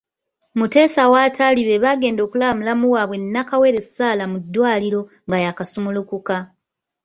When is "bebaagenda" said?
1.69-2.21